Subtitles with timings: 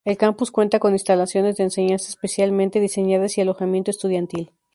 [0.03, 4.49] El campus cuenta con instalaciones de enseñanza especialmente diseñadas y alojamiento estudiantil.